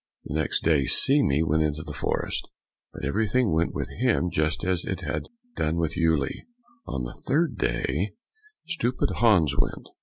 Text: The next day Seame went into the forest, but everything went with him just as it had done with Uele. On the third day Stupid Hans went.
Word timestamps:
The 0.25 0.33
next 0.33 0.63
day 0.63 0.85
Seame 0.87 1.43
went 1.43 1.61
into 1.61 1.83
the 1.83 1.93
forest, 1.93 2.49
but 2.91 3.05
everything 3.05 3.51
went 3.51 3.75
with 3.75 3.87
him 3.99 4.31
just 4.31 4.63
as 4.65 4.83
it 4.83 5.01
had 5.01 5.27
done 5.55 5.75
with 5.75 5.93
Uele. 5.95 6.41
On 6.87 7.03
the 7.03 7.13
third 7.27 7.55
day 7.55 8.13
Stupid 8.65 9.11
Hans 9.17 9.55
went. 9.59 9.89